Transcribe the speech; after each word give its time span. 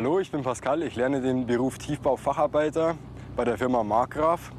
Hallo, 0.00 0.18
ich 0.18 0.30
bin 0.30 0.40
Pascal. 0.40 0.82
Ich 0.82 0.96
lerne 0.96 1.20
den 1.20 1.46
Beruf 1.46 1.76
Tiefbaufacharbeiter 1.76 2.94
bei 3.36 3.44
der 3.44 3.58
Firma 3.58 3.84
Markgraf. 3.84 4.50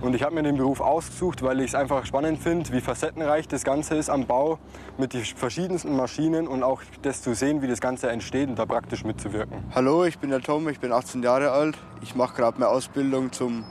Und 0.00 0.14
ich 0.14 0.22
habe 0.22 0.36
mir 0.36 0.44
den 0.44 0.56
Beruf 0.56 0.80
ausgesucht, 0.80 1.42
weil 1.42 1.58
ich 1.58 1.70
es 1.70 1.74
einfach 1.74 2.06
spannend 2.06 2.38
finde, 2.38 2.72
wie 2.72 2.80
facettenreich 2.80 3.48
das 3.48 3.64
Ganze 3.64 3.96
ist 3.96 4.08
am 4.08 4.24
Bau 4.24 4.60
mit 4.96 5.12
den 5.12 5.24
verschiedensten 5.24 5.96
Maschinen 5.96 6.46
und 6.46 6.62
auch 6.62 6.80
das 7.02 7.22
zu 7.22 7.34
sehen, 7.34 7.60
wie 7.60 7.66
das 7.66 7.80
Ganze 7.80 8.08
entsteht 8.08 8.48
und 8.48 8.56
da 8.56 8.66
praktisch 8.66 9.02
mitzuwirken. 9.02 9.64
Hallo, 9.74 10.04
ich 10.04 10.20
bin 10.20 10.30
der 10.30 10.42
Tom, 10.42 10.68
ich 10.68 10.78
bin 10.78 10.92
18 10.92 11.24
Jahre 11.24 11.50
alt. 11.50 11.76
Ich 12.00 12.14
mache 12.14 12.36
gerade 12.36 12.60
meine 12.60 12.70
Ausbildung 12.70 13.32
zum 13.32 13.64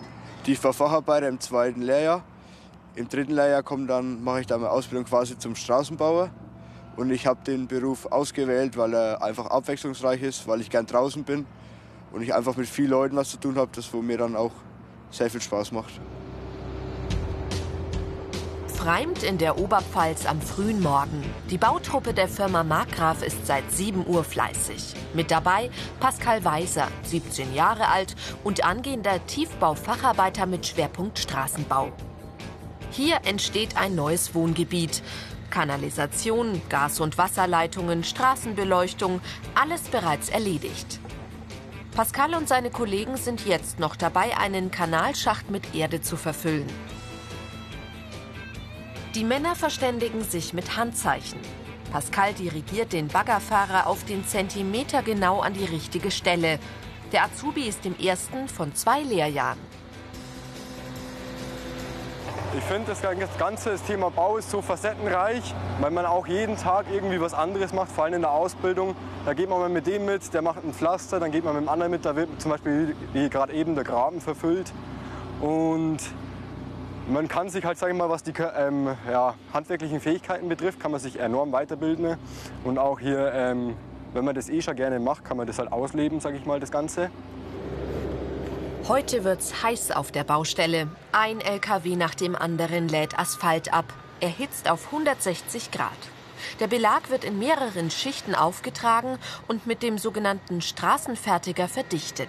Tiefbaufacharbeiter 0.44 1.30
im 1.30 1.40
zweiten 1.40 1.84
Lehrjahr. 1.84 2.26
Im 2.96 3.08
dritten 3.08 3.32
Lehrjahr 3.32 3.64
mache 3.78 4.42
ich 4.42 4.48
dann 4.48 4.60
meine 4.60 4.74
Ausbildung 4.74 5.06
quasi 5.06 5.38
zum 5.38 5.56
Straßenbauer. 5.56 6.32
Und 6.96 7.10
ich 7.12 7.26
habe 7.26 7.44
den 7.46 7.68
Beruf 7.68 8.06
ausgewählt, 8.06 8.78
weil 8.78 8.94
er 8.94 9.24
einfach 9.24 9.48
abwechslungsreich 9.48 10.22
ist, 10.22 10.48
weil 10.48 10.62
ich 10.62 10.70
gern 10.70 10.86
draußen 10.86 11.24
bin 11.24 11.46
und 12.12 12.22
ich 12.22 12.34
einfach 12.34 12.56
mit 12.56 12.68
vielen 12.68 12.92
Leuten 12.92 13.16
was 13.16 13.32
zu 13.32 13.38
tun 13.38 13.56
habe, 13.56 13.72
das 13.74 13.92
wo 13.94 14.02
mir 14.02 14.18
dann 14.18 14.36
auch 14.36 14.52
sehr 15.10 15.30
viel 15.30 15.42
Spaß 15.42 15.72
macht. 15.72 16.00
Freimt 18.68 19.24
in 19.24 19.38
der 19.38 19.60
Oberpfalz 19.60 20.26
am 20.26 20.42
frühen 20.42 20.82
Morgen. 20.82 21.24
Die 21.50 21.58
Bautruppe 21.58 22.14
der 22.14 22.28
Firma 22.28 22.64
Markgraf 22.64 23.24
ist 23.24 23.48
seit 23.48 23.72
7 23.72 24.06
Uhr 24.06 24.26
fleißig. 24.26 24.94
Mit 25.14 25.32
dabei 25.32 25.72
Pascal 26.02 26.44
Weiser, 26.44 26.90
17 27.04 27.56
Jahre 27.56 27.88
alt 27.88 28.16
und 28.44 28.66
angehender 28.66 29.26
Tiefbaufacharbeiter 29.26 30.46
mit 30.46 30.68
Schwerpunkt 30.68 31.18
Straßenbau. 31.18 31.94
Hier 32.92 33.22
entsteht 33.24 33.78
ein 33.78 33.96
neues 33.96 34.36
Wohngebiet. 34.36 35.02
Kanalisation, 35.54 36.60
Gas- 36.68 37.00
und 37.00 37.20
Wasserleitungen, 37.20 38.04
Straßenbeleuchtung, 38.04 39.22
alles 39.54 39.82
bereits 39.82 40.30
erledigt. 40.30 41.00
Pascal 41.96 42.34
und 42.34 42.50
seine 42.50 42.72
Kollegen 42.72 43.18
sind 43.18 43.46
jetzt 43.46 43.78
noch 43.78 43.96
dabei, 43.96 44.36
einen 44.36 44.72
Kanalschacht 44.72 45.52
mit 45.52 45.76
Erde 45.76 46.02
zu 46.02 46.18
verfüllen. 46.18 46.66
Die 49.14 49.24
Männer 49.24 49.54
verständigen 49.54 50.24
sich 50.24 50.54
mit 50.54 50.76
Handzeichen. 50.76 51.40
Pascal 51.92 52.34
dirigiert 52.34 52.92
den 52.92 53.08
Baggerfahrer 53.08 53.86
auf 53.86 54.04
den 54.06 54.26
Zentimeter 54.26 55.04
genau 55.04 55.42
an 55.42 55.54
die 55.54 55.66
richtige 55.66 56.10
Stelle. 56.10 56.58
Der 57.12 57.26
Azubi 57.26 57.68
ist 57.68 57.86
im 57.86 57.96
ersten 58.00 58.48
von 58.48 58.74
zwei 58.74 59.04
Lehrjahren. 59.04 59.60
Ich 62.56 62.64
finde, 62.66 62.92
das 62.92 63.02
ganze 63.40 63.76
Thema 63.88 64.12
Bau 64.12 64.38
ist 64.38 64.52
so 64.52 64.62
facettenreich, 64.62 65.56
weil 65.80 65.90
man 65.90 66.06
auch 66.06 66.28
jeden 66.28 66.56
Tag 66.56 66.86
irgendwie 66.94 67.20
was 67.20 67.34
anderes 67.34 67.74
macht, 67.74 67.92
vor 67.92 68.04
allem 68.04 68.14
in 68.14 68.22
der 68.22 68.32
Ausbildung. 68.32 68.96
Da 69.26 69.34
geht 69.34 69.50
man 69.50 69.60
mal 69.60 69.70
mit 69.70 69.88
dem 69.88 70.06
mit, 70.06 70.32
der 70.36 70.44
macht 70.44 70.64
ein 70.64 70.72
Pflaster, 70.72 71.20
dann 71.20 71.32
geht 71.32 71.44
man 71.44 71.56
mit 71.56 71.64
dem 71.64 71.70
anderen 71.70 71.92
mit, 71.92 72.06
da 72.06 72.16
wird 72.16 72.30
zum 72.40 72.52
Beispiel 72.52 72.96
wie 73.12 73.28
gerade 73.28 73.54
eben 73.54 73.74
der 73.74 73.84
Graben 73.84 74.22
verfüllt. 74.22 74.72
Und 75.42 75.98
man 77.08 77.28
kann 77.28 77.50
sich 77.50 77.66
halt, 77.66 77.80
sage 77.80 77.94
ich 77.94 77.98
mal, 77.98 78.10
was 78.10 78.22
die 78.22 78.34
ähm, 78.56 78.96
ja, 79.10 79.34
handwerklichen 79.52 80.00
Fähigkeiten 80.00 80.48
betrifft, 80.48 80.80
kann 80.80 80.92
man 80.92 81.00
sich 81.00 81.20
enorm 81.20 81.52
weiterbilden. 81.52 82.18
Und 82.64 82.78
auch 82.78 83.00
hier, 83.00 83.34
ähm, 83.34 83.76
wenn 84.14 84.26
man 84.26 84.36
das 84.36 84.48
eh 84.50 84.62
schon 84.62 84.76
gerne 84.76 85.00
macht, 85.00 85.26
kann 85.26 85.38
man 85.38 85.48
das 85.48 85.58
halt 85.58 85.72
ausleben, 85.72 86.20
sage 86.20 86.38
ich 86.38 86.46
mal, 86.46 86.60
das 86.60 86.72
Ganze. 86.72 87.10
Heute 88.90 89.24
wird's 89.24 89.64
heiß 89.64 89.92
auf 89.92 90.12
der 90.12 90.26
Baustelle. 90.26 90.90
Ein 91.14 91.40
LKW 91.40 91.96
nach 91.96 92.16
dem 92.16 92.36
anderen 92.36 92.90
lädt 92.90 93.18
Asphalt 93.18 93.74
ab, 93.74 93.86
erhitzt 94.20 94.70
auf 94.70 94.88
160 94.88 95.72
Grad. 95.72 95.92
Der 96.60 96.68
Belag 96.68 97.10
wird 97.10 97.24
in 97.24 97.40
mehreren 97.40 97.90
Schichten 97.90 98.36
aufgetragen 98.36 99.20
und 99.48 99.66
mit 99.68 99.84
dem 99.84 99.98
sogenannten 99.98 100.60
Straßenfertiger 100.60 101.70
verdichtet. 101.70 102.28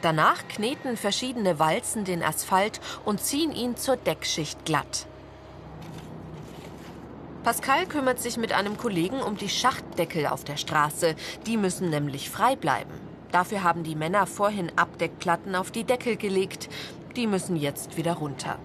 Danach 0.00 0.48
kneten 0.48 0.96
verschiedene 0.96 1.58
Walzen 1.58 2.06
den 2.06 2.22
Asphalt 2.22 2.80
und 3.04 3.20
ziehen 3.20 3.52
ihn 3.52 3.76
zur 3.76 3.96
Deckschicht 3.96 4.64
glatt. 4.64 5.04
Pascal 7.44 7.84
kümmert 7.84 8.20
sich 8.20 8.38
mit 8.38 8.54
einem 8.54 8.78
Kollegen 8.78 9.20
um 9.20 9.36
die 9.36 9.50
Schachtdeckel 9.50 10.28
auf 10.28 10.44
der 10.44 10.56
Straße. 10.56 11.14
Die 11.44 11.58
müssen 11.58 11.90
nämlich 11.90 12.30
frei 12.30 12.56
bleiben. 12.56 13.09
Dafür 13.32 13.62
haben 13.62 13.84
die 13.84 13.94
Männer 13.94 14.26
vorhin 14.26 14.72
Abdeckplatten 14.76 15.54
auf 15.54 15.70
die 15.70 15.84
Deckel 15.84 16.16
gelegt. 16.16 16.68
Die 17.16 17.26
müssen 17.26 17.56
jetzt 17.56 17.96
wieder 17.96 18.14
runter. 18.14 18.58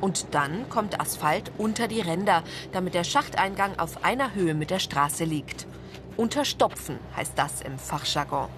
Und 0.00 0.34
dann 0.34 0.68
kommt 0.68 1.00
Asphalt 1.00 1.50
unter 1.56 1.88
die 1.88 2.00
Ränder, 2.00 2.42
damit 2.72 2.94
der 2.94 3.04
Schachteingang 3.04 3.78
auf 3.78 4.04
einer 4.04 4.34
Höhe 4.34 4.54
mit 4.54 4.70
der 4.70 4.78
Straße 4.78 5.24
liegt. 5.24 5.66
Unterstopfen 6.16 6.98
heißt 7.16 7.32
das 7.36 7.60
im 7.62 7.78
Fachjargon. 7.78 8.48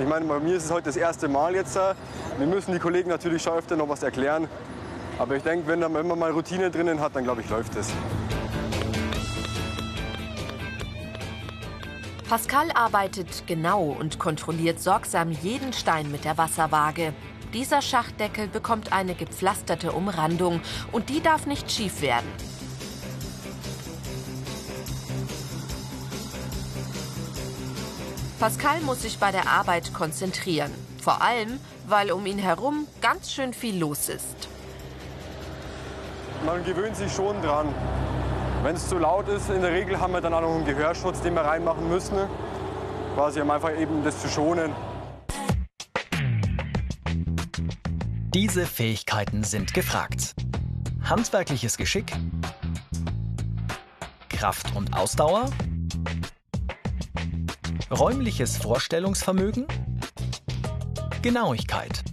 Ich 0.00 0.06
meine, 0.06 0.26
bei 0.26 0.38
mir 0.38 0.54
ist 0.54 0.66
es 0.66 0.70
heute 0.70 0.84
das 0.84 0.96
erste 0.96 1.26
Mal 1.26 1.56
jetzt. 1.56 1.74
Wir 1.74 2.46
müssen 2.46 2.72
die 2.72 2.78
Kollegen 2.78 3.08
natürlich 3.08 3.42
schon 3.42 3.54
öfter 3.54 3.74
noch 3.76 3.88
was 3.88 4.02
erklären. 4.04 4.46
Aber 5.18 5.34
ich 5.34 5.42
denke, 5.42 5.66
wenn, 5.66 5.80
wenn 5.80 6.06
man 6.06 6.18
mal 6.18 6.30
Routine 6.30 6.70
drinnen 6.70 7.00
hat, 7.00 7.16
dann 7.16 7.24
glaube 7.24 7.40
ich, 7.40 7.50
läuft 7.50 7.74
es. 7.74 7.92
Pascal 12.28 12.70
arbeitet 12.72 13.44
genau 13.46 13.84
und 13.84 14.18
kontrolliert 14.18 14.82
sorgsam 14.82 15.30
jeden 15.30 15.72
Stein 15.72 16.10
mit 16.10 16.26
der 16.26 16.36
Wasserwaage. 16.36 17.14
Dieser 17.54 17.80
Schachtdeckel 17.80 18.48
bekommt 18.48 18.92
eine 18.92 19.14
gepflasterte 19.14 19.92
Umrandung 19.92 20.60
und 20.92 21.08
die 21.08 21.22
darf 21.22 21.46
nicht 21.46 21.72
schief 21.72 22.02
werden. 22.02 22.30
Pascal 28.38 28.82
muss 28.82 29.00
sich 29.00 29.18
bei 29.18 29.32
der 29.32 29.48
Arbeit 29.48 29.94
konzentrieren. 29.94 30.70
Vor 31.02 31.22
allem, 31.22 31.58
weil 31.86 32.12
um 32.12 32.26
ihn 32.26 32.38
herum 32.38 32.86
ganz 33.00 33.32
schön 33.32 33.54
viel 33.54 33.78
los 33.78 34.10
ist. 34.10 34.48
Man 36.44 36.62
gewöhnt 36.62 36.94
sich 36.94 37.10
schon 37.10 37.40
dran. 37.40 37.74
Wenn 38.68 38.76
es 38.76 38.86
zu 38.86 38.98
laut 38.98 39.26
ist, 39.28 39.48
in 39.48 39.62
der 39.62 39.72
Regel 39.72 39.98
haben 39.98 40.12
wir 40.12 40.20
dann 40.20 40.34
auch 40.34 40.42
noch 40.42 40.54
einen 40.54 40.66
Gehörschutz, 40.66 41.22
den 41.22 41.32
wir 41.32 41.40
reinmachen 41.40 41.88
müssen. 41.88 42.18
Quasi 43.14 43.40
um 43.40 43.50
einfach 43.50 43.74
eben 43.74 44.04
das 44.04 44.20
zu 44.20 44.28
schonen. 44.28 44.74
Diese 48.34 48.66
Fähigkeiten 48.66 49.42
sind 49.42 49.72
gefragt. 49.72 50.34
Handwerkliches 51.02 51.78
Geschick, 51.78 52.12
Kraft 54.28 54.76
und 54.76 54.94
Ausdauer, 54.94 55.48
räumliches 57.90 58.58
Vorstellungsvermögen, 58.58 59.66
Genauigkeit. 61.22 62.04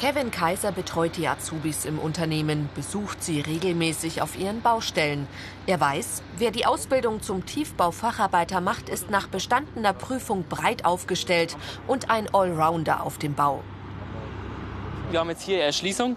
Kevin 0.00 0.30
Kaiser 0.30 0.72
betreut 0.72 1.18
die 1.18 1.28
Azubis 1.28 1.84
im 1.84 1.98
Unternehmen, 1.98 2.70
besucht 2.74 3.22
sie 3.22 3.42
regelmäßig 3.42 4.22
auf 4.22 4.34
ihren 4.38 4.62
Baustellen. 4.62 5.28
Er 5.66 5.78
weiß, 5.78 6.22
wer 6.38 6.50
die 6.50 6.64
Ausbildung 6.64 7.20
zum 7.20 7.44
Tiefbaufacharbeiter 7.44 8.62
macht, 8.62 8.88
ist 8.88 9.10
nach 9.10 9.28
bestandener 9.28 9.92
Prüfung 9.92 10.44
breit 10.44 10.86
aufgestellt 10.86 11.54
und 11.86 12.08
ein 12.08 12.32
Allrounder 12.32 13.04
auf 13.04 13.18
dem 13.18 13.34
Bau. 13.34 13.62
Wir 15.10 15.20
haben 15.20 15.28
jetzt 15.28 15.42
hier 15.42 15.62
Erschließung 15.62 16.16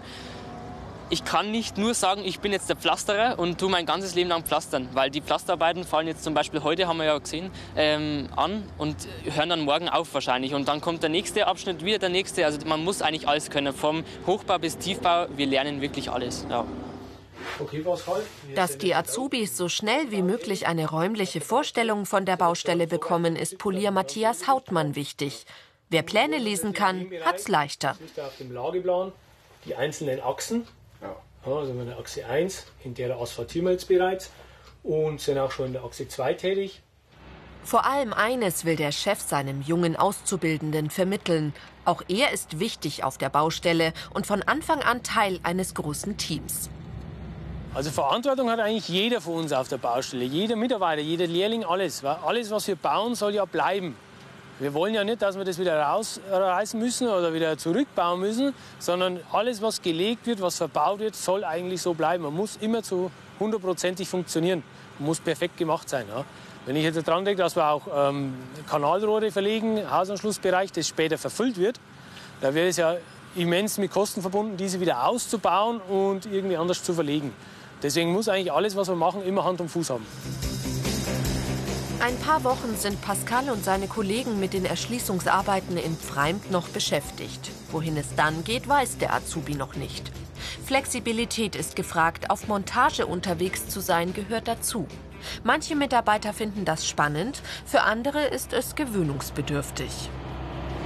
ich 1.13 1.23
kann 1.23 1.51
nicht 1.51 1.77
nur 1.77 1.93
sagen, 1.93 2.23
ich 2.25 2.39
bin 2.39 2.51
jetzt 2.51 2.69
der 2.69 2.75
Pflasterer 2.75 3.37
und 3.37 3.59
tue 3.59 3.69
mein 3.69 3.85
ganzes 3.85 4.15
Leben 4.15 4.29
lang 4.29 4.43
pflastern, 4.43 4.89
weil 4.93 5.11
die 5.11 5.21
Pflasterarbeiten 5.21 5.83
fallen 5.83 6.07
jetzt 6.07 6.23
zum 6.23 6.33
Beispiel 6.33 6.63
heute, 6.63 6.87
haben 6.87 6.97
wir 6.97 7.05
ja 7.05 7.19
gesehen, 7.19 7.51
ähm, 7.75 8.29
an 8.35 8.63
und 8.79 8.95
hören 9.23 9.49
dann 9.49 9.61
morgen 9.61 9.89
auf 9.89 10.11
wahrscheinlich. 10.15 10.55
Und 10.55 10.67
dann 10.67 10.81
kommt 10.81 11.03
der 11.03 11.11
nächste 11.11 11.45
Abschnitt, 11.45 11.85
wieder 11.85 11.99
der 11.99 12.09
nächste. 12.09 12.43
Also 12.43 12.65
man 12.65 12.83
muss 12.83 13.03
eigentlich 13.03 13.27
alles 13.27 13.51
können, 13.51 13.75
vom 13.75 14.03
Hochbau 14.25 14.57
bis 14.57 14.79
Tiefbau. 14.79 15.27
Wir 15.35 15.45
lernen 15.45 15.81
wirklich 15.81 16.09
alles. 16.09 16.47
Ja. 16.49 16.65
Dass 18.55 18.79
die 18.79 18.95
Azubis 18.95 19.55
so 19.55 19.69
schnell 19.69 20.09
wie 20.09 20.23
möglich 20.23 20.65
eine 20.65 20.89
räumliche 20.89 21.41
Vorstellung 21.41 22.07
von 22.07 22.25
der 22.25 22.37
Baustelle 22.37 22.87
bekommen, 22.87 23.35
ist 23.35 23.59
Polier 23.59 23.91
Matthias 23.91 24.47
Hautmann 24.47 24.95
wichtig. 24.95 25.45
Wer 25.91 26.01
Pläne 26.01 26.39
lesen 26.39 26.73
kann, 26.73 27.11
hat's 27.23 27.47
leichter. 27.49 27.97
Die 29.65 29.75
einzelnen 29.75 30.19
Achsen 30.19 30.65
ja, 31.45 31.51
also 31.51 31.71
in 31.71 31.85
der 31.85 31.97
Achse 31.97 32.25
1, 32.25 32.65
in 32.83 32.93
der 32.93 33.17
asphaltieren 33.17 33.65
wir 33.65 33.73
jetzt 33.73 33.87
bereits 33.87 34.31
und 34.83 35.21
sind 35.21 35.37
auch 35.37 35.51
schon 35.51 35.67
in 35.67 35.73
der 35.73 35.83
Achse 35.83 36.07
2 36.07 36.33
tätig. 36.33 36.81
Vor 37.63 37.85
allem 37.85 38.11
eines 38.11 38.65
will 38.65 38.75
der 38.75 38.91
Chef 38.91 39.21
seinem 39.21 39.61
jungen 39.61 39.95
Auszubildenden 39.95 40.89
vermitteln. 40.89 41.53
Auch 41.85 42.01
er 42.09 42.31
ist 42.33 42.59
wichtig 42.59 43.05
auf 43.05 43.17
der 43.17 43.29
Baustelle 43.29 43.93
und 44.13 44.27
von 44.27 44.43
Anfang 44.43 44.81
an 44.81 45.01
Teil 45.01 45.39
eines 45.43 45.73
großen 45.73 46.17
Teams. 46.17 46.69
Also 47.73 47.89
Verantwortung 47.89 48.51
hat 48.51 48.59
eigentlich 48.59 48.89
jeder 48.89 49.21
von 49.21 49.35
uns 49.35 49.53
auf 49.53 49.67
der 49.67 49.77
Baustelle. 49.77 50.25
Jeder 50.25 50.55
Mitarbeiter, 50.57 51.01
jeder 51.01 51.25
Lehrling, 51.25 51.63
alles. 51.63 52.03
Weil 52.03 52.17
alles, 52.17 52.51
was 52.51 52.67
wir 52.67 52.75
bauen, 52.75 53.15
soll 53.15 53.33
ja 53.33 53.45
bleiben. 53.45 53.95
Wir 54.59 54.73
wollen 54.73 54.93
ja 54.93 55.03
nicht, 55.03 55.21
dass 55.21 55.35
wir 55.35 55.43
das 55.43 55.57
wieder 55.57 55.81
rausreißen 55.81 56.79
müssen 56.79 57.07
oder 57.07 57.33
wieder 57.33 57.57
zurückbauen 57.57 58.19
müssen, 58.19 58.53
sondern 58.79 59.19
alles, 59.31 59.61
was 59.61 59.81
gelegt 59.81 60.27
wird, 60.27 60.41
was 60.41 60.57
verbaut 60.57 60.99
wird, 60.99 61.15
soll 61.15 61.43
eigentlich 61.43 61.81
so 61.81 61.93
bleiben. 61.93 62.23
Man 62.23 62.35
muss 62.35 62.57
immer 62.61 62.83
zu 62.83 63.11
hundertprozentig 63.39 64.07
funktionieren. 64.07 64.63
Man 64.99 65.07
muss 65.07 65.19
perfekt 65.19 65.57
gemacht 65.57 65.89
sein. 65.89 66.05
Ja. 66.07 66.23
Wenn 66.65 66.75
ich 66.75 66.83
jetzt 66.83 67.05
dran 67.07 67.25
denke, 67.25 67.41
dass 67.41 67.55
wir 67.55 67.67
auch 67.67 67.87
ähm, 67.93 68.35
Kanalrohre 68.69 69.31
verlegen, 69.31 69.89
Hausanschlussbereich, 69.89 70.71
das 70.71 70.87
später 70.87 71.17
verfüllt 71.17 71.57
wird, 71.57 71.79
da 72.39 72.53
wäre 72.53 72.67
es 72.67 72.77
ja 72.77 72.95
immens 73.35 73.77
mit 73.79 73.91
Kosten 73.91 74.21
verbunden, 74.21 74.55
diese 74.55 74.79
wieder 74.79 75.07
auszubauen 75.07 75.81
und 75.81 76.25
irgendwie 76.25 76.57
anders 76.57 76.83
zu 76.83 76.93
verlegen. 76.93 77.33
Deswegen 77.81 78.13
muss 78.13 78.29
eigentlich 78.29 78.53
alles, 78.53 78.75
was 78.75 78.87
wir 78.87 78.95
machen, 78.95 79.25
immer 79.25 79.43
Hand 79.43 79.59
und 79.59 79.69
Fuß 79.69 79.89
haben. 79.89 80.05
Ein 82.03 82.17
paar 82.17 82.43
Wochen 82.43 82.75
sind 82.75 82.99
Pascal 83.01 83.49
und 83.49 83.63
seine 83.63 83.87
Kollegen 83.87 84.37
mit 84.37 84.51
den 84.51 84.65
Erschließungsarbeiten 84.65 85.77
in 85.77 85.95
Pfreimt 85.95 86.51
noch 86.51 86.67
beschäftigt. 86.67 87.49
Wohin 87.71 87.95
es 87.95 88.13
dann 88.17 88.43
geht, 88.43 88.67
weiß 88.67 88.97
der 88.97 89.13
Azubi 89.13 89.55
noch 89.55 89.77
nicht. 89.77 90.11
Flexibilität 90.65 91.55
ist 91.55 91.77
gefragt, 91.77 92.29
auf 92.29 92.49
Montage 92.49 93.05
unterwegs 93.05 93.69
zu 93.69 93.79
sein 93.79 94.11
gehört 94.13 94.49
dazu. 94.49 94.85
Manche 95.45 95.77
Mitarbeiter 95.77 96.33
finden 96.33 96.65
das 96.65 96.85
spannend, 96.85 97.41
für 97.65 97.83
andere 97.83 98.25
ist 98.25 98.51
es 98.51 98.75
gewöhnungsbedürftig. 98.75 100.09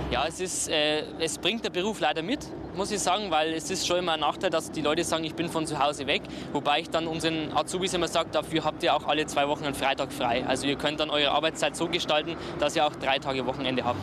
Ja, 0.10 0.26
es, 0.26 0.40
ist, 0.40 0.70
äh, 0.70 1.04
es 1.20 1.38
bringt 1.38 1.66
der 1.66 1.70
Beruf 1.70 2.00
leider 2.00 2.24
mit, 2.24 2.40
muss 2.78 2.92
ich 2.92 3.02
sagen, 3.02 3.30
weil 3.30 3.54
es 3.54 3.70
ist 3.70 3.86
schon 3.86 3.98
immer 3.98 4.14
ein 4.14 4.22
Nachteil, 4.22 4.50
dass 4.50 4.72
die 4.72 4.82
Leute 4.82 5.04
sagen, 5.04 5.26
ich 5.26 5.36
bin 5.36 5.50
von 5.50 5.68
zu 5.68 5.80
Hause 5.80 6.08
weg. 6.08 6.22
Wobei 6.54 6.80
ich 6.80 6.90
dann 6.90 7.08
unseren 7.08 7.52
Azubis 7.52 7.94
immer 7.94 8.08
sage, 8.08 8.30
dafür 8.32 8.64
habt 8.64 8.82
ihr 8.84 8.96
auch 8.96 9.06
alle 9.06 9.26
zwei 9.26 9.50
Wochen 9.50 9.66
einen 9.66 9.76
Freitag 9.76 10.14
frei. 10.14 10.46
Also 10.48 10.66
ihr 10.66 10.78
könnt 10.78 11.02
dann 11.02 11.10
eure 11.10 11.32
Arbeitszeit 11.32 11.76
so 11.76 11.90
gestalten, 11.90 12.38
dass 12.58 12.78
ihr 12.78 12.86
auch 12.86 12.96
drei 12.96 13.20
Tage 13.20 13.46
Wochenende 13.46 13.84
habt. 13.84 14.00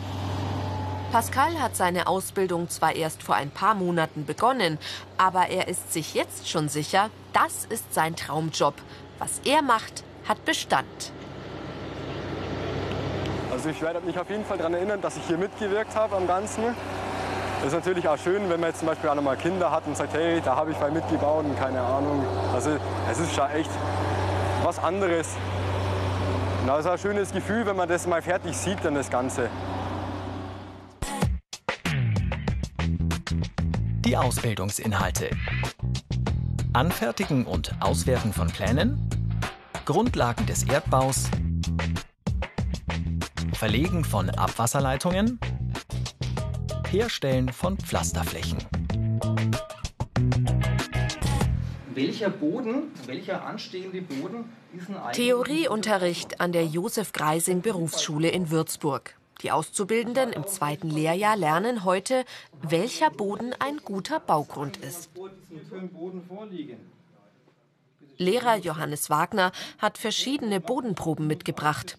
Pascal 1.11 1.59
hat 1.59 1.75
seine 1.75 2.05
Ausbildung 2.05 2.69
zwar 2.69 2.93
erst 2.93 3.23
vor 3.23 3.33
ein 3.35 3.49
paar 3.49 3.73
Monaten 3.73 4.25
begonnen, 4.25 4.77
aber 5.17 5.47
er 5.47 5.67
ist 5.67 5.91
sich 5.91 6.13
jetzt 6.13 6.47
schon 6.47 6.69
sicher, 6.69 7.09
das 7.33 7.65
ist 7.65 7.95
sein 7.95 8.15
Traumjob. 8.15 8.75
Was 9.17 9.41
er 9.43 9.63
macht, 9.63 10.03
hat 10.27 10.43
Bestand. 10.45 10.85
Also 13.65 13.75
ich 13.75 13.81
werde 13.81 13.99
mich 14.01 14.19
auf 14.19 14.29
jeden 14.29 14.45
Fall 14.45 14.59
daran 14.59 14.75
erinnern, 14.75 15.01
dass 15.01 15.17
ich 15.17 15.23
hier 15.23 15.39
mitgewirkt 15.39 15.95
habe 15.95 16.15
am 16.15 16.27
Ganzen. 16.27 16.65
Das 17.57 17.69
ist 17.69 17.73
natürlich 17.73 18.07
auch 18.07 18.19
schön, 18.19 18.47
wenn 18.47 18.59
man 18.59 18.69
jetzt 18.69 18.77
zum 18.77 18.87
Beispiel 18.87 19.09
auch 19.09 19.15
noch 19.15 19.23
mal 19.23 19.35
Kinder 19.37 19.71
hat 19.71 19.87
und 19.87 19.97
sagt, 19.97 20.13
hey, 20.13 20.39
da 20.39 20.55
habe 20.55 20.71
ich 20.71 20.79
mal 20.79 20.91
mitgebaut 20.91 21.45
und 21.45 21.57
keine 21.57 21.81
Ahnung. 21.81 22.23
Also 22.53 22.77
es 23.09 23.17
ist 23.17 23.33
schon 23.33 23.49
echt 23.49 23.71
was 24.61 24.77
anderes. 24.77 25.29
Und 26.61 26.67
das 26.67 26.81
ist 26.81 26.85
ein 26.85 26.97
schönes 26.99 27.31
Gefühl, 27.31 27.65
wenn 27.65 27.75
man 27.75 27.89
das 27.89 28.05
mal 28.05 28.21
fertig 28.21 28.55
sieht, 28.55 28.85
dann 28.85 28.93
das 28.93 29.09
Ganze. 29.09 29.49
Die 34.05 34.15
Ausbildungsinhalte. 34.15 35.31
Anfertigen 36.73 37.47
und 37.47 37.73
Auswerten 37.79 38.31
von 38.31 38.45
Plänen. 38.45 39.09
Grundlagen 39.85 40.45
des 40.45 40.65
Erdbaus. 40.65 41.31
Verlegen 43.65 44.03
von 44.03 44.29
Abwasserleitungen. 44.29 45.39
Herstellen 46.87 47.51
von 47.51 47.79
Pflasterflächen. 47.79 48.59
Welcher 51.95 52.29
Boden, 52.29 52.91
welcher 53.07 53.43
anstehende 53.43 54.03
Boden 54.03 54.51
ist 54.77 54.87
ein 54.91 55.13
Theorieunterricht 55.13 56.39
an 56.39 56.51
der 56.51 56.67
Josef 56.67 57.11
Greising 57.11 57.63
Berufsschule 57.63 58.29
in 58.29 58.51
Würzburg. 58.51 59.15
Die 59.41 59.49
Auszubildenden 59.51 60.31
im 60.31 60.45
zweiten 60.45 60.91
Lehrjahr 60.91 61.35
lernen 61.35 61.83
heute, 61.85 62.23
welcher 62.61 63.09
Boden 63.09 63.55
ein 63.57 63.77
guter 63.83 64.19
Baugrund 64.19 64.77
ist. 64.77 65.09
Lehrer 68.17 68.57
Johannes 68.57 69.09
Wagner 69.09 69.51
hat 69.79 69.97
verschiedene 69.97 70.59
Bodenproben 70.59 71.25
mitgebracht. 71.25 71.97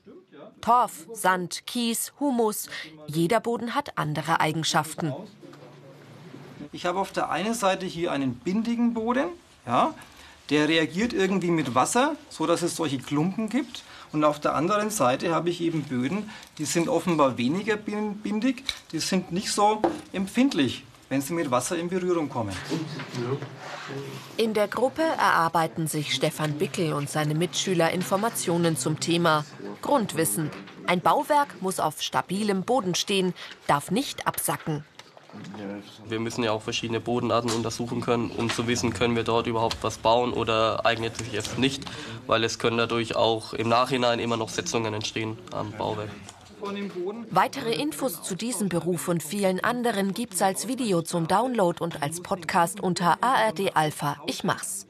Torf, 0.67 1.07
Sand, 1.13 1.65
Kies, 1.65 2.13
Humus. 2.19 2.69
Jeder 3.07 3.39
Boden 3.39 3.77
hat 3.77 3.97
andere 3.97 4.41
Eigenschaften. 4.41 5.15
Ich 6.73 6.87
habe 6.87 6.99
auf 6.99 7.13
der 7.13 7.31
einen 7.31 7.55
Seite 7.55 7.87
hier 7.87 8.11
einen 8.11 8.35
bindigen 8.35 8.93
Boden, 8.93 9.29
ja, 9.65 9.95
der 10.51 10.67
reagiert 10.67 11.13
irgendwie 11.13 11.53
mit 11.53 11.77
Wasser, 11.77 12.17
so 12.31 12.47
dass 12.47 12.63
es 12.63 12.75
solche 12.75 12.99
Klumpen 12.99 13.49
gibt. 13.49 13.85
Und 14.11 14.25
auf 14.25 14.41
der 14.41 14.57
anderen 14.57 14.91
Seite 14.91 15.33
habe 15.33 15.51
ich 15.51 15.61
eben 15.61 15.85
Böden, 15.85 16.29
die 16.59 16.65
sind 16.65 16.89
offenbar 16.89 17.39
weniger 17.39 17.77
bindig, 17.77 18.65
die 18.91 18.99
sind 18.99 19.31
nicht 19.31 19.53
so 19.53 19.81
empfindlich, 20.13 20.83
wenn 21.09 21.21
sie 21.21 21.33
mit 21.33 21.51
Wasser 21.51 21.77
in 21.77 21.89
Berührung 21.89 22.29
kommen. 22.29 22.55
In 24.37 24.55
der 24.55 24.69
Gruppe 24.69 25.03
erarbeiten 25.03 25.87
sich 25.87 26.15
Stefan 26.15 26.55
Bickel 26.55 26.93
und 26.93 27.09
seine 27.09 27.35
Mitschüler 27.35 27.91
Informationen 27.91 28.77
zum 28.77 28.99
Thema 29.01 29.45
Grundwissen. 29.83 30.51
Ein 30.87 31.01
Bauwerk 31.01 31.61
muss 31.63 31.81
auf 31.81 32.03
stabilem 32.03 32.63
Boden 32.63 32.95
stehen, 32.95 33.35
darf 33.67 33.91
nicht 33.91 34.27
absacken. 34.27 34.85
Wir 36.09 36.19
müssen 36.19 36.43
ja 36.43 36.53
auch 36.53 36.63
verschiedene 36.63 37.01
Bodenarten 37.01 37.51
untersuchen 37.51 38.01
können, 38.01 38.31
um 38.31 38.49
zu 38.49 38.67
wissen, 38.67 38.93
können 38.93 39.17
wir 39.17 39.25
dort 39.25 39.47
überhaupt 39.47 39.77
was 39.83 39.99
bauen 39.99 40.33
oder 40.33 40.87
eignet 40.87 41.17
sich 41.19 41.35
es 41.35 41.59
nicht, 41.59 41.83
weil 42.27 42.43
es 42.43 42.59
können 42.59 42.79
dadurch 42.79 43.17
auch 43.17 43.53
im 43.53 43.69
Nachhinein 43.69 44.19
immer 44.19 44.37
noch 44.37 44.49
Setzungen 44.49 44.95
entstehen 44.95 45.37
am 45.53 45.73
Bauwerk. 45.73 46.09
Weitere 47.31 47.75
Infos 47.75 48.23
zu 48.23 48.35
diesem 48.35 48.69
Beruf 48.69 49.09
und 49.09 49.23
vielen 49.23 49.61
anderen 49.61 50.15
gibt's 50.15 50.41
als 50.43 50.69
Video 50.69 51.03
zum 51.03 51.29
Download 51.29 51.83
und 51.83 52.03
als 52.03 52.23
Podcast 52.23 52.81
unter 52.81 53.23
ARD 53.23 53.77
Alpha. 53.77 54.17
Ich 54.27 54.43
mach's. 54.43 54.87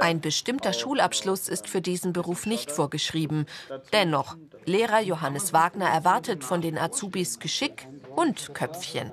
Ein 0.00 0.20
bestimmter 0.20 0.72
Schulabschluss 0.72 1.48
ist 1.48 1.68
für 1.68 1.80
diesen 1.80 2.12
Beruf 2.12 2.46
nicht 2.46 2.72
vorgeschrieben. 2.72 3.46
Dennoch, 3.92 4.36
Lehrer 4.64 5.00
Johannes 5.00 5.52
Wagner 5.52 5.86
erwartet 5.86 6.42
von 6.42 6.60
den 6.60 6.76
Azubis 6.76 7.38
Geschick 7.38 7.86
und 8.16 8.54
Köpfchen. 8.54 9.12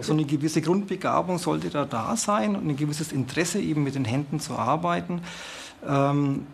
So 0.00 0.12
eine 0.12 0.24
gewisse 0.24 0.62
Grundbegabung 0.62 1.38
sollte 1.38 1.70
da 1.70 1.84
da 1.84 2.16
sein 2.16 2.54
und 2.54 2.68
ein 2.68 2.76
gewisses 2.76 3.12
Interesse 3.12 3.60
eben 3.60 3.82
mit 3.82 3.94
den 3.94 4.04
Händen 4.04 4.38
zu 4.38 4.54
arbeiten. 4.54 5.22
Ähm, 5.86 6.46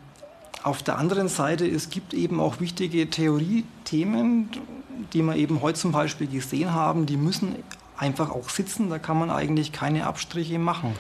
auf 0.67 0.83
der 0.83 0.99
anderen 0.99 1.29
Seite, 1.29 1.67
es 1.67 1.91
gibt 1.91 2.13
eben 2.13 2.41
auch 2.41 2.61
wichtige 2.61 3.09
Theoriethemen, 3.09 4.51
die 5.13 5.23
wir 5.23 5.37
eben 5.37 5.63
heute 5.63 5.79
zum 5.79 5.93
Beispiel 5.93 6.27
gesehen 6.27 6.75
haben, 6.75 7.07
die 7.07 7.17
müssen 7.17 7.55
einfach 7.97 8.31
auch 8.31 8.49
sitzen, 8.49 8.91
da 8.91 8.99
kann 8.99 9.19
man 9.19 9.31
eigentlich 9.31 9.73
keine 9.73 10.07
Abstriche 10.07 10.59
machen. 10.59 10.99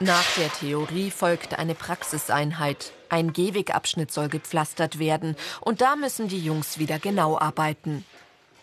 Nach 0.00 0.24
der 0.36 0.52
Theorie 0.52 1.10
folgt 1.10 1.58
eine 1.58 1.74
Praxiseinheit. 1.74 2.92
Ein 3.08 3.32
Gehwegabschnitt 3.32 4.12
soll 4.12 4.28
gepflastert 4.28 4.98
werden 4.98 5.36
und 5.60 5.80
da 5.80 5.96
müssen 5.96 6.28
die 6.28 6.40
Jungs 6.40 6.78
wieder 6.78 6.98
genau 6.98 7.38
arbeiten. 7.38 8.04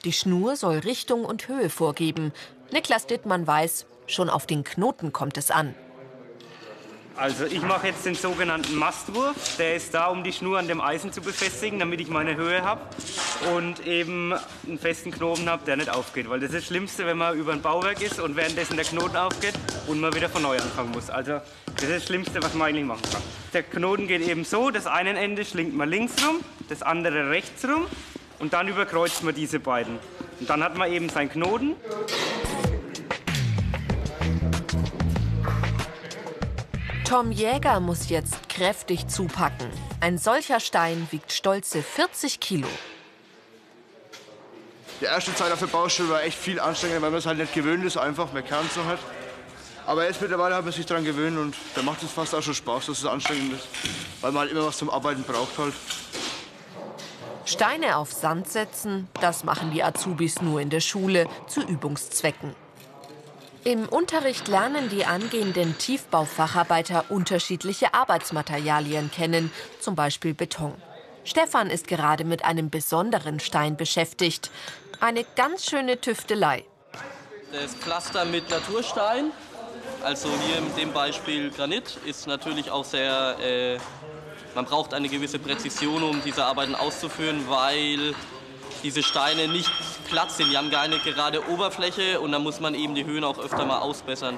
Die 0.06 0.14
Schnur 0.14 0.56
soll 0.56 0.80
Richtung 0.80 1.26
und 1.26 1.48
Höhe 1.48 1.70
vorgeben. 1.70 2.32
Niklas 2.72 3.08
Dittmann 3.08 3.46
weiß, 3.46 3.86
schon 4.08 4.30
auf 4.30 4.46
den 4.46 4.64
Knoten 4.64 5.14
kommt 5.14 5.38
es 5.38 5.52
an. 5.52 5.76
Also 7.16 7.46
ich 7.46 7.62
mache 7.62 7.88
jetzt 7.88 8.06
den 8.06 8.16
sogenannten 8.16 8.76
Mastwurf. 8.76 9.58
Der 9.58 9.76
ist 9.76 9.94
da, 9.94 10.08
um 10.08 10.24
die 10.24 10.32
Schnur 10.34 10.58
an 10.58 10.68
dem 10.68 10.82
Eisen 10.82 11.12
zu 11.12 11.22
befestigen, 11.22 11.80
damit 11.80 12.00
ich 12.00 12.08
meine 12.08 12.36
Höhe 12.36 12.64
habe 12.64 12.82
und 13.56 13.86
eben 13.86 14.34
einen 14.68 14.80
festen 14.80 15.12
Knoten 15.12 15.50
habe, 15.50 15.64
der 15.66 15.78
nicht 15.78 15.90
aufgeht. 15.90 16.30
Weil 16.30 16.40
das 16.40 16.52
ist 16.52 16.58
das 16.58 16.68
Schlimmste, 16.68 17.06
wenn 17.06 17.18
man 17.18 17.38
über 17.38 17.52
ein 17.54 17.62
Bauwerk 17.62 18.02
ist 18.02 18.20
und 18.20 18.36
währenddessen 18.36 18.76
der 18.76 18.86
Knoten 18.86 19.18
aufgeht 19.18 19.54
und 19.88 20.00
man 20.00 20.16
wieder 20.16 20.30
von 20.30 20.42
neu 20.42 20.58
anfangen 20.58 20.92
muss. 20.92 21.10
Also 21.10 21.42
das 21.76 21.84
ist 21.84 21.92
das 21.92 22.06
Schlimmste, 22.06 22.42
was 22.42 22.54
man 22.54 22.70
eigentlich 22.70 22.86
machen 22.86 23.04
kann. 23.12 23.22
Der 23.54 23.64
Knoten 23.64 24.08
geht 24.08 24.28
eben 24.28 24.46
so, 24.46 24.70
das 24.70 24.88
eine 24.88 25.18
Ende 25.18 25.44
schlingt 25.44 25.76
man 25.76 25.90
links 25.90 26.14
rum, 26.26 26.40
das 26.70 26.82
andere 26.82 27.30
rechts 27.30 27.66
rum 27.66 27.86
und 28.40 28.54
dann 28.54 28.68
überkreuzt 28.68 29.24
man 29.24 29.36
diese 29.36 29.60
beiden. 29.60 30.00
Und 30.40 30.50
dann 30.50 30.64
hat 30.64 30.76
man 30.76 30.92
eben 30.92 31.10
seinen 31.10 31.30
Knoten. 31.30 31.76
Tom 37.12 37.34
Jäger 37.34 37.82
muss 37.82 38.08
jetzt 38.08 38.48
kräftig 38.48 39.10
zupacken. 39.10 39.70
Ein 40.00 40.18
solcher 40.18 40.62
Stein 40.62 41.10
wiegt 41.12 41.34
stolze 41.34 41.84
40 41.84 42.40
Kilo. 42.40 42.70
Die 45.02 45.04
erste 45.04 45.36
Zeit 45.36 45.52
auf 45.52 45.60
der 45.60 45.68
Baustelle 45.68 46.08
war 46.08 46.24
echt 46.24 46.38
viel 46.38 46.58
anstrengender, 46.58 47.02
weil 47.02 47.10
man 47.10 47.20
es 47.20 47.26
halt 47.26 47.40
nicht 47.40 47.54
gewöhnt 47.54 47.84
ist, 47.84 47.98
einfach, 47.98 48.32
man 48.32 48.46
kann 48.46 48.66
es 48.66 48.76
so 48.76 48.86
halt. 48.86 49.00
Aber 49.86 50.06
jetzt 50.06 50.22
mittlerweile 50.22 50.56
hat 50.56 50.64
man 50.64 50.72
sich 50.72 50.86
daran 50.86 51.04
gewöhnt 51.04 51.38
und 51.38 51.54
da 51.76 51.82
macht 51.82 52.02
es 52.02 52.12
fast 52.12 52.34
auch 52.34 52.42
schon 52.42 52.54
Spaß, 52.54 52.86
dass 52.86 53.00
es 53.00 53.06
anstrengend 53.06 53.56
ist. 53.56 53.68
Weil 54.22 54.32
man 54.32 54.44
halt 54.44 54.52
immer 54.52 54.66
was 54.66 54.78
zum 54.78 54.90
Arbeiten 54.90 55.24
braucht 55.24 55.58
halt. 55.58 55.74
Steine 57.44 57.98
auf 57.98 58.14
Sand 58.14 58.48
setzen, 58.48 59.10
das 59.20 59.44
machen 59.44 59.72
die 59.72 59.84
Azubis 59.84 60.42
nur 60.42 60.62
in 60.62 60.70
der 60.70 60.80
Schule 60.80 61.28
zu 61.50 61.60
Übungszwecken. 61.62 62.56
Im 63.64 63.88
Unterricht 63.88 64.48
lernen 64.48 64.90
die 64.90 65.06
angehenden 65.06 65.78
Tiefbaufacharbeiter 65.78 67.06
unterschiedliche 67.10 67.94
Arbeitsmaterialien 67.94 69.12
kennen, 69.12 69.52
zum 69.80 69.96
Beispiel 69.96 70.34
Beton. 70.34 70.74
Stefan 71.26 71.70
ist 71.70 71.88
gerade 71.88 72.24
mit 72.24 72.44
einem 72.44 72.72
besonderen 72.72 73.40
Stein 73.40 73.78
beschäftigt. 73.78 74.50
Eine 75.00 75.24
ganz 75.36 75.70
schöne 75.70 76.02
Tüftelei. 76.02 76.66
Das 77.52 77.76
Pflaster 77.76 78.26
mit 78.26 78.50
Naturstein, 78.50 79.32
also 80.04 80.30
hier 80.48 80.58
in 80.58 80.76
dem 80.76 80.92
Beispiel 80.92 81.52
Granit, 81.52 82.00
ist 82.06 82.26
natürlich 82.26 82.72
auch 82.72 82.86
sehr. 82.86 83.36
Äh, 83.40 83.78
man 84.56 84.66
braucht 84.66 84.96
eine 84.96 85.08
gewisse 85.08 85.38
Präzision, 85.38 86.02
um 86.02 86.22
diese 86.24 86.46
Arbeiten 86.46 86.74
auszuführen, 86.74 87.46
weil 87.48 88.16
diese 88.84 89.04
Steine 89.04 89.48
nicht 89.48 89.72
glatt 90.10 90.32
sind. 90.32 90.52
Die 90.52 90.58
haben 90.58 90.72
keine 90.72 91.00
gerade 91.00 91.48
Oberfläche 91.50 92.20
und 92.20 92.32
dann 92.32 92.44
muss 92.44 92.60
man 92.60 92.76
eben 92.76 92.96
die 92.96 93.06
Höhen 93.06 93.24
auch 93.24 93.40
öfter 93.40 93.66
mal 93.66 93.80
ausbessern. 93.80 94.38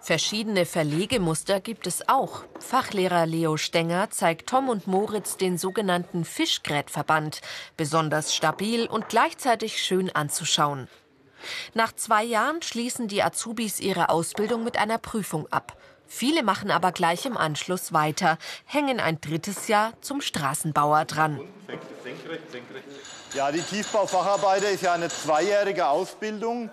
Verschiedene 0.00 0.66
Verlegemuster 0.66 1.60
gibt 1.60 1.86
es 1.86 2.10
auch. 2.10 2.44
Fachlehrer 2.60 3.24
Leo 3.24 3.56
Stenger 3.56 4.10
zeigt 4.10 4.50
Tom 4.50 4.68
und 4.68 4.86
Moritz 4.86 5.38
den 5.38 5.56
sogenannten 5.56 6.26
Fischgrätverband. 6.26 7.40
Besonders 7.78 8.34
stabil 8.34 8.86
und 8.86 9.08
gleichzeitig 9.08 9.82
schön 9.82 10.14
anzuschauen. 10.14 10.88
Nach 11.72 11.94
zwei 11.94 12.22
Jahren 12.22 12.60
schließen 12.60 13.08
die 13.08 13.22
Azubis 13.22 13.80
ihre 13.80 14.10
Ausbildung 14.10 14.62
mit 14.62 14.76
einer 14.76 14.98
Prüfung 14.98 15.46
ab. 15.50 15.74
Viele 16.06 16.42
machen 16.42 16.70
aber 16.70 16.92
gleich 16.92 17.26
im 17.26 17.36
Anschluss 17.36 17.92
weiter, 17.92 18.38
hängen 18.66 19.00
ein 19.00 19.20
drittes 19.20 19.68
Jahr 19.68 19.92
zum 20.00 20.20
Straßenbauer 20.20 21.04
dran. 21.06 21.40
Ja, 23.34 23.50
die 23.50 23.62
Tiefbaufacharbeiter 23.62 24.70
ist 24.70 24.82
ja 24.82 24.92
eine 24.92 25.08
zweijährige 25.08 25.88
Ausbildung. 25.88 26.70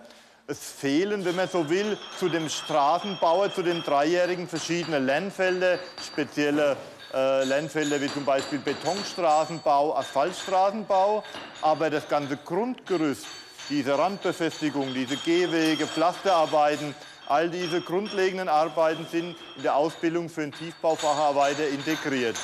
Es 0.47 0.59
fehlen, 0.59 1.23
wenn 1.23 1.35
man 1.35 1.47
so 1.47 1.69
will, 1.69 1.97
zu 2.19 2.29
dem 2.29 2.49
Straßenbauer, 2.49 3.53
zu 3.53 3.63
den 3.63 3.81
Dreijährigen 3.81 4.47
verschiedene 4.47 4.99
Lernfelder, 4.99 5.79
spezielle 6.05 6.75
äh, 7.13 7.43
Lernfelder 7.45 7.99
wie 8.01 8.11
zum 8.11 8.25
Beispiel 8.25 8.59
Betonstraßenbau, 8.59 9.97
Asphaltstraßenbau. 9.97 11.23
Aber 11.61 11.89
das 11.89 12.07
ganze 12.07 12.37
Grundgerüst, 12.37 13.25
diese 13.69 13.97
Randbefestigung, 13.97 14.93
diese 14.93 15.17
Gehwege, 15.17 15.87
Pflasterarbeiten, 15.87 16.93
all 17.27 17.49
diese 17.49 17.81
grundlegenden 17.81 18.49
Arbeiten 18.49 19.05
sind 19.05 19.35
in 19.55 19.63
der 19.63 19.75
Ausbildung 19.75 20.29
für 20.29 20.43
einen 20.43 20.51
Tiefbaufacharbeiter 20.51 21.67
integriert. 21.69 22.35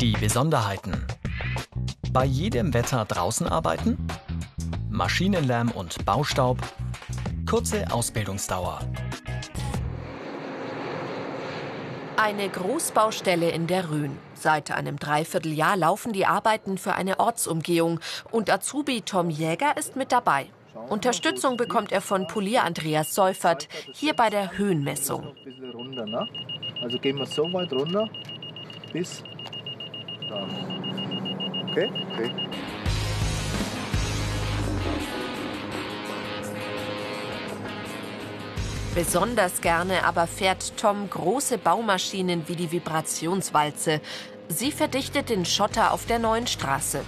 Die 0.00 0.12
Besonderheiten. 0.12 1.06
Bei 2.12 2.24
jedem 2.24 2.72
Wetter 2.72 3.04
draußen 3.04 3.46
arbeiten, 3.46 3.98
Maschinenlärm 4.90 5.70
und 5.70 6.04
Baustaub, 6.04 6.58
kurze 7.48 7.90
Ausbildungsdauer. 7.90 8.80
Eine 12.16 12.48
Großbaustelle 12.48 13.50
in 13.50 13.66
der 13.68 13.90
Rhön. 13.90 14.18
Seit 14.34 14.70
einem 14.70 14.98
Dreivierteljahr 14.98 15.76
laufen 15.76 16.12
die 16.12 16.26
Arbeiten 16.26 16.78
für 16.78 16.94
eine 16.94 17.20
Ortsumgehung 17.20 18.00
und 18.30 18.50
Azubi 18.50 19.02
Tom 19.02 19.30
Jäger 19.30 19.76
ist 19.76 19.94
mit 19.94 20.10
dabei. 20.10 20.48
Unterstützung 20.90 21.56
bekommt 21.56 21.92
er 21.92 22.00
von 22.00 22.26
Polier 22.26 22.64
Andreas 22.64 23.14
Seufert 23.14 23.68
hier 23.92 24.14
bei 24.14 24.30
der 24.30 24.56
Höhenmessung. 24.56 25.34
Also 26.82 26.98
gehen 26.98 27.18
wir 27.18 27.26
so 27.26 27.42
weit 27.52 27.72
runter 27.72 28.08
bis 28.92 29.22
da. 30.28 30.46
Okay? 31.70 31.90
Okay. 32.12 32.30
Besonders 38.94 39.60
gerne 39.60 40.04
aber 40.04 40.26
fährt 40.26 40.76
Tom 40.76 41.08
große 41.08 41.58
Baumaschinen 41.58 42.48
wie 42.48 42.56
die 42.56 42.72
Vibrationswalze. 42.72 44.00
Sie 44.48 44.72
verdichtet 44.72 45.28
den 45.28 45.44
Schotter 45.44 45.92
auf 45.92 46.06
der 46.06 46.18
neuen 46.18 46.46
Straße. 46.46 47.04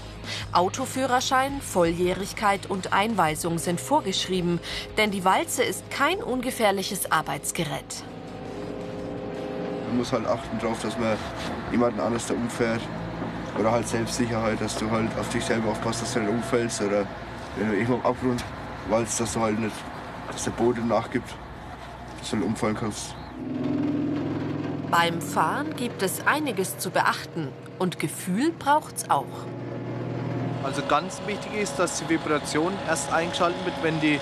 Autoführerschein, 0.52 1.60
Volljährigkeit 1.60 2.68
und 2.68 2.92
Einweisung 2.92 3.58
sind 3.58 3.80
vorgeschrieben, 3.80 4.60
denn 4.96 5.10
die 5.10 5.24
Walze 5.24 5.62
ist 5.62 5.90
kein 5.90 6.22
ungefährliches 6.22 7.10
Arbeitsgerät. 7.10 8.04
Man 9.88 9.98
muss 9.98 10.12
halt 10.12 10.26
achten 10.26 10.58
darauf, 10.60 10.80
dass 10.82 10.96
man 10.98 11.16
niemanden 11.70 12.00
anders 12.00 12.26
da 12.26 12.34
umfährt. 12.34 12.80
Oder 13.58 13.72
halt 13.72 13.88
Selbstsicherheit, 13.88 14.60
dass 14.60 14.76
du 14.76 14.88
halt 14.90 15.08
auf 15.18 15.28
dich 15.30 15.44
selber 15.44 15.70
aufpasst, 15.70 16.02
dass 16.02 16.14
du 16.14 16.20
nicht 16.20 16.30
umfällst. 16.30 16.80
Oder 16.82 17.04
wenn 17.56 17.68
du 17.68 17.74
irgendwo 17.74 17.94
am 17.94 18.06
Abgrund 18.06 18.44
walzt, 18.88 19.20
dass 19.20 19.32
du 19.34 19.40
halt 19.40 19.58
nicht, 19.58 19.74
dass 20.30 20.44
der 20.44 20.52
Boden 20.52 20.86
nachgibt, 20.86 21.34
dass 22.20 22.30
du 22.30 22.36
nicht 22.36 22.46
umfallen 22.46 22.76
kannst. 22.78 23.14
Beim 24.90 25.20
Fahren 25.20 25.74
gibt 25.76 26.02
es 26.02 26.26
einiges 26.26 26.78
zu 26.78 26.90
beachten 26.90 27.48
und 27.78 27.98
Gefühl 27.98 28.52
braucht's 28.52 29.08
auch. 29.08 29.26
Also 30.62 30.82
ganz 30.86 31.20
wichtig 31.26 31.54
ist, 31.54 31.78
dass 31.78 31.98
die 31.98 32.08
Vibration 32.08 32.72
erst 32.86 33.12
eingeschaltet 33.12 33.64
wird, 33.64 33.76
wenn 33.82 34.00
die 34.00 34.20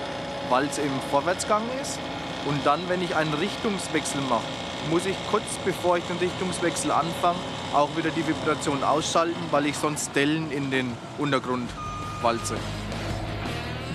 Walze 0.49 0.81
im 0.81 0.91
Vorwärtsgang 1.11 1.63
ist. 1.81 1.99
Und 2.45 2.65
dann, 2.65 2.79
wenn 2.87 3.01
ich 3.01 3.15
einen 3.15 3.33
Richtungswechsel 3.33 4.21
mache, 4.21 4.45
muss 4.89 5.05
ich 5.05 5.17
kurz 5.29 5.43
bevor 5.65 5.97
ich 5.97 6.03
den 6.05 6.17
Richtungswechsel 6.17 6.91
anfange, 6.91 7.39
auch 7.73 7.89
wieder 7.97 8.09
die 8.11 8.25
Vibration 8.25 8.83
ausschalten, 8.83 9.39
weil 9.51 9.65
ich 9.65 9.75
sonst 9.75 10.15
Dellen 10.15 10.49
in 10.51 10.71
den 10.71 10.95
Untergrund 11.17 11.69
walze. 12.21 12.55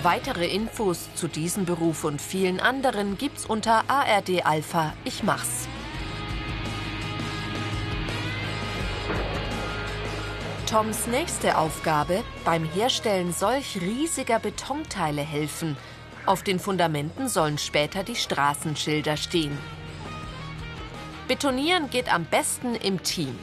Weitere 0.03 0.45
Infos 0.45 1.09
zu 1.15 1.27
diesem 1.27 1.65
Beruf 1.65 2.03
und 2.03 2.21
vielen 2.21 2.59
anderen 2.59 3.17
gibt's 3.17 3.47
unter 3.47 3.83
ARD 3.87 4.45
Alpha 4.45 4.93
Ich 5.03 5.23
mach's. 5.23 5.67
Toms 10.65 11.05
nächste 11.05 11.59
Aufgabe, 11.59 12.23
beim 12.43 12.65
Herstellen 12.65 13.31
solch 13.31 13.79
riesiger 13.81 14.39
Betonteile 14.39 15.21
helfen. 15.21 15.77
Auf 16.25 16.41
den 16.41 16.59
Fundamenten 16.59 17.29
sollen 17.29 17.59
später 17.59 18.03
die 18.03 18.15
Straßenschilder 18.15 19.15
stehen. 19.15 19.55
Betonieren 21.27 21.91
geht 21.91 22.11
am 22.11 22.25
besten 22.25 22.73
im 22.73 23.03
Team. 23.03 23.37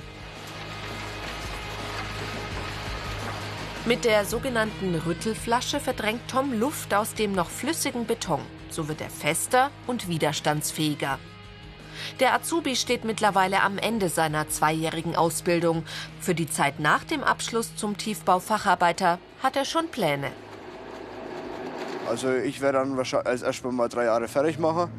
Mit 3.85 4.05
der 4.05 4.25
sogenannten 4.25 4.97
Rüttelflasche 4.97 5.79
verdrängt 5.79 6.23
Tom 6.29 6.53
Luft 6.59 6.93
aus 6.93 7.15
dem 7.15 7.33
noch 7.33 7.51
flüssigen 7.51 8.05
Beton. 8.05 8.41
So 8.69 8.89
wird 8.89 9.01
er 9.01 9.11
fester 9.11 9.71
und 9.87 10.09
widerstandsfähiger. 10.09 11.21
Der 12.21 12.35
Azubi 12.35 12.77
steht 12.77 13.05
mittlerweile 13.05 13.63
am 13.63 13.79
Ende 13.79 14.09
seiner 14.09 14.49
zweijährigen 14.49 15.17
Ausbildung. 15.17 15.85
Für 16.21 16.35
die 16.35 16.49
Zeit 16.49 16.79
nach 16.79 17.05
dem 17.05 17.25
Abschluss 17.25 17.75
zum 17.77 17.97
Tiefbaufacharbeiter 17.97 19.19
hat 19.43 19.57
er 19.57 19.65
schon 19.65 19.89
Pläne. 19.89 20.31
Also 22.09 22.33
ich 22.33 22.61
werde 22.61 22.79
dann 22.79 22.97
wahrscheinlich 22.97 23.43
erstmal 23.43 23.73
mal 23.73 23.89
drei 23.89 24.05
Jahre 24.05 24.29
fertig 24.29 24.59
machen. 24.59 24.91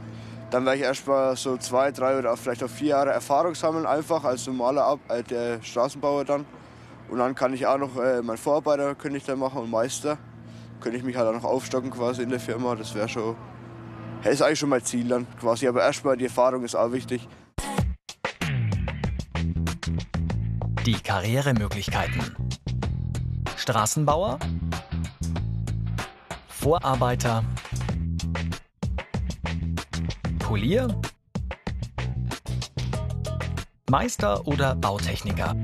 Dann 0.49 0.65
werde 0.65 0.77
ich 0.77 0.83
erstmal 0.83 1.35
so 1.35 1.57
zwei, 1.57 1.91
drei 1.91 2.17
oder 2.17 2.35
vielleicht 2.37 2.63
auch 2.63 2.69
vier 2.69 2.89
Jahre 2.89 3.11
Erfahrung 3.11 3.55
sammeln, 3.55 3.85
einfach 3.85 4.23
als 4.23 4.45
normaler 4.47 4.85
Ab 4.85 4.99
äh, 5.09 5.23
der 5.23 5.61
Straßenbauer 5.61 6.25
dann. 6.25 6.45
Und 7.09 7.19
dann 7.19 7.35
kann 7.35 7.53
ich 7.53 7.65
auch 7.67 7.77
noch 7.77 7.97
äh, 7.97 8.21
meinen 8.21 8.37
Vorarbeiter 8.37 8.95
könnte 8.95 9.17
ich 9.17 9.25
dann 9.25 9.39
machen 9.39 9.61
und 9.61 9.69
Meister. 9.69 10.17
Könnte 10.79 10.97
ich 10.97 11.03
mich 11.03 11.15
halt 11.15 11.27
auch 11.27 11.33
noch 11.33 11.43
aufstocken 11.43 11.91
quasi 11.91 12.23
in 12.23 12.29
der 12.29 12.39
Firma. 12.39 12.75
Das 12.75 12.93
wäre 12.93 13.07
schon 13.09 13.35
das 14.23 14.33
ist 14.35 14.41
eigentlich 14.41 14.59
schon 14.59 14.69
mein 14.69 14.83
Ziel 14.83 15.07
dann 15.07 15.27
quasi. 15.39 15.67
Aber 15.67 15.81
erstmal 15.81 16.17
die 16.17 16.25
Erfahrung 16.25 16.63
ist 16.63 16.75
auch 16.75 16.91
wichtig. 16.91 17.27
Die 20.85 20.93
Karrieremöglichkeiten. 20.93 22.35
Straßenbauer, 23.57 24.39
Vorarbeiter, 26.49 27.43
Polier, 30.39 30.99
Meister 33.89 34.45
oder 34.45 34.75
Bautechniker. 34.75 35.55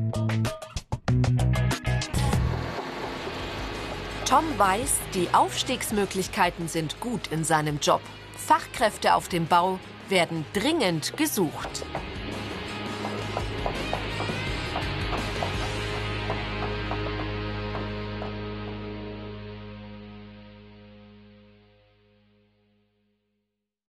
Tom 4.25 4.45
weiß, 4.57 4.99
die 5.13 5.27
Aufstiegsmöglichkeiten 5.33 6.67
sind 6.67 6.99
gut 6.99 7.27
in 7.27 7.43
seinem 7.43 7.79
Job. 7.79 8.01
Fachkräfte 8.39 9.13
auf 9.13 9.27
dem 9.27 9.45
Bau 9.45 9.79
werden 10.07 10.45
dringend 10.53 11.15
gesucht. 11.17 11.85